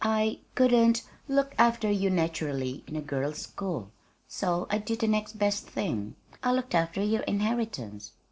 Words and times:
I 0.03 0.39
couldn't 0.55 1.03
look 1.27 1.53
after 1.59 1.91
you, 1.91 2.09
naturally 2.09 2.83
in 2.87 2.95
a 2.95 3.01
girls' 3.03 3.43
school 3.43 3.91
so 4.27 4.65
I 4.71 4.79
did 4.79 5.01
the 5.01 5.07
next 5.07 5.33
best 5.37 5.67
thing. 5.69 6.15
I 6.41 6.53
looked 6.53 6.73
after 6.73 7.03
your 7.03 7.21
inheritance." 7.21 8.11